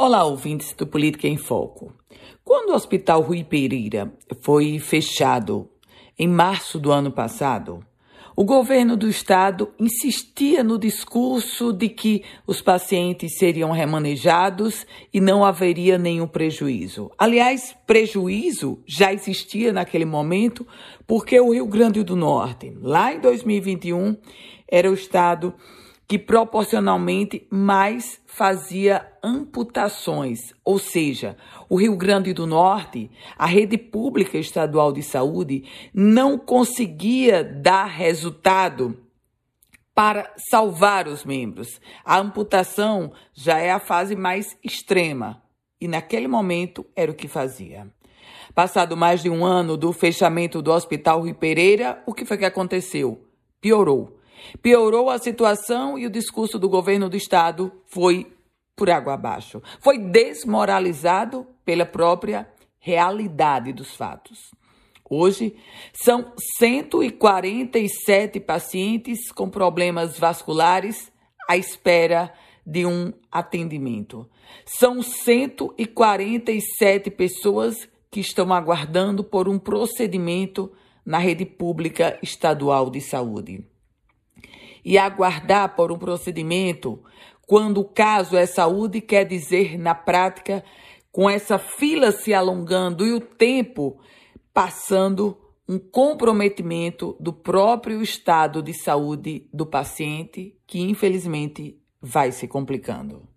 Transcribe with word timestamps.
Olá, 0.00 0.22
ouvintes 0.24 0.72
do 0.74 0.86
Política 0.86 1.26
em 1.26 1.36
Foco. 1.36 1.92
Quando 2.44 2.70
o 2.70 2.74
Hospital 2.76 3.20
Rui 3.20 3.42
Pereira 3.42 4.12
foi 4.42 4.78
fechado 4.78 5.68
em 6.16 6.28
março 6.28 6.78
do 6.78 6.92
ano 6.92 7.10
passado, 7.10 7.84
o 8.36 8.44
governo 8.44 8.96
do 8.96 9.08
estado 9.08 9.72
insistia 9.76 10.62
no 10.62 10.78
discurso 10.78 11.72
de 11.72 11.88
que 11.88 12.22
os 12.46 12.62
pacientes 12.62 13.38
seriam 13.38 13.72
remanejados 13.72 14.86
e 15.12 15.20
não 15.20 15.44
haveria 15.44 15.98
nenhum 15.98 16.28
prejuízo. 16.28 17.10
Aliás, 17.18 17.76
prejuízo 17.84 18.80
já 18.86 19.12
existia 19.12 19.72
naquele 19.72 20.04
momento, 20.04 20.64
porque 21.08 21.40
o 21.40 21.52
Rio 21.52 21.66
Grande 21.66 22.04
do 22.04 22.14
Norte, 22.14 22.72
lá 22.80 23.12
em 23.12 23.18
2021, 23.18 24.16
era 24.70 24.88
o 24.88 24.94
estado 24.94 25.52
que 26.08 26.18
proporcionalmente 26.18 27.46
mais 27.50 28.18
fazia 28.24 29.06
amputações, 29.22 30.54
ou 30.64 30.78
seja, 30.78 31.36
o 31.68 31.76
Rio 31.76 31.94
Grande 31.96 32.32
do 32.32 32.46
Norte, 32.46 33.10
a 33.36 33.44
rede 33.44 33.76
pública 33.76 34.38
estadual 34.38 34.90
de 34.90 35.02
saúde 35.02 35.64
não 35.92 36.38
conseguia 36.38 37.44
dar 37.44 37.84
resultado 37.84 38.96
para 39.94 40.32
salvar 40.50 41.06
os 41.06 41.26
membros. 41.26 41.78
A 42.02 42.18
amputação 42.18 43.12
já 43.34 43.58
é 43.58 43.70
a 43.70 43.80
fase 43.80 44.16
mais 44.16 44.56
extrema 44.64 45.42
e 45.78 45.86
naquele 45.86 46.26
momento 46.26 46.86
era 46.96 47.12
o 47.12 47.14
que 47.14 47.28
fazia. 47.28 47.86
Passado 48.54 48.96
mais 48.96 49.22
de 49.22 49.28
um 49.28 49.44
ano 49.44 49.76
do 49.76 49.92
fechamento 49.92 50.62
do 50.62 50.72
Hospital 50.72 51.20
Rui 51.20 51.34
Pereira, 51.34 52.02
o 52.06 52.14
que 52.14 52.24
foi 52.24 52.38
que 52.38 52.46
aconteceu? 52.46 53.22
Piorou 53.60 54.17
Piorou 54.62 55.10
a 55.10 55.18
situação 55.18 55.98
e 55.98 56.06
o 56.06 56.10
discurso 56.10 56.58
do 56.58 56.68
governo 56.68 57.08
do 57.08 57.16
estado 57.16 57.72
foi 57.86 58.38
por 58.78 58.88
água 58.88 59.12
abaixo. 59.14 59.60
Foi 59.80 59.98
desmoralizado 59.98 61.44
pela 61.64 61.84
própria 61.84 62.48
realidade 62.78 63.72
dos 63.72 63.96
fatos. 63.96 64.52
Hoje, 65.10 65.56
são 65.92 66.32
147 66.58 68.38
pacientes 68.40 69.32
com 69.32 69.50
problemas 69.50 70.16
vasculares 70.18 71.10
à 71.48 71.56
espera 71.56 72.32
de 72.64 72.86
um 72.86 73.12
atendimento. 73.32 74.30
São 74.66 75.02
147 75.02 77.10
pessoas 77.10 77.88
que 78.10 78.20
estão 78.20 78.52
aguardando 78.52 79.24
por 79.24 79.48
um 79.48 79.58
procedimento 79.58 80.70
na 81.04 81.18
rede 81.18 81.44
pública 81.46 82.16
estadual 82.22 82.88
de 82.90 83.00
saúde 83.00 83.66
e 84.88 84.96
aguardar 84.96 85.76
por 85.76 85.92
um 85.92 85.98
procedimento, 85.98 86.98
quando 87.46 87.82
o 87.82 87.84
caso 87.84 88.38
é 88.38 88.46
saúde, 88.46 89.02
quer 89.02 89.26
dizer, 89.26 89.78
na 89.78 89.94
prática, 89.94 90.64
com 91.12 91.28
essa 91.28 91.58
fila 91.58 92.10
se 92.10 92.32
alongando 92.32 93.06
e 93.06 93.12
o 93.12 93.20
tempo 93.20 94.00
passando, 94.50 95.36
um 95.68 95.78
comprometimento 95.78 97.14
do 97.20 97.34
próprio 97.34 98.00
estado 98.00 98.62
de 98.62 98.72
saúde 98.72 99.46
do 99.52 99.66
paciente, 99.66 100.58
que 100.66 100.80
infelizmente 100.80 101.78
vai 102.00 102.32
se 102.32 102.48
complicando. 102.48 103.28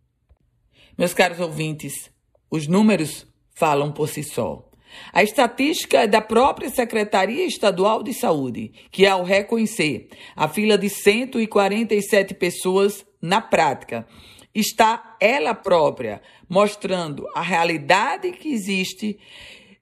Meus 0.97 1.13
caros 1.13 1.41
ouvintes, 1.41 2.09
os 2.49 2.65
números 2.65 3.27
falam 3.53 3.91
por 3.91 4.07
si 4.07 4.23
só. 4.23 4.70
A 5.13 5.23
estatística 5.23 5.99
é 5.99 6.07
da 6.07 6.21
própria 6.21 6.69
Secretaria 6.69 7.45
Estadual 7.45 8.03
de 8.03 8.13
Saúde, 8.13 8.71
que, 8.91 9.05
ao 9.05 9.23
reconhecer 9.23 10.09
a 10.35 10.47
fila 10.47 10.77
de 10.77 10.89
147 10.89 12.33
pessoas 12.33 13.05
na 13.21 13.41
prática, 13.41 14.07
está 14.53 15.15
ela 15.19 15.53
própria 15.53 16.21
mostrando 16.47 17.27
a 17.33 17.41
realidade 17.41 18.31
que 18.31 18.51
existe, 18.51 19.17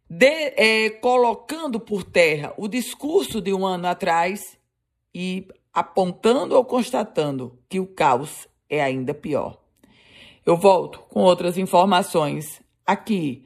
de, 0.09 0.25
é, 0.25 0.89
colocando 0.89 1.79
por 1.79 2.03
terra 2.03 2.53
o 2.57 2.67
discurso 2.67 3.41
de 3.41 3.53
um 3.53 3.65
ano 3.65 3.87
atrás 3.87 4.57
e 5.13 5.47
apontando 5.73 6.55
ou 6.55 6.65
constatando 6.65 7.57
que 7.69 7.79
o 7.79 7.87
caos 7.87 8.47
é 8.69 8.81
ainda 8.81 9.13
pior. 9.13 9.57
Eu 10.45 10.57
volto 10.57 10.99
com 11.09 11.21
outras 11.21 11.57
informações 11.57 12.61
aqui 12.85 13.45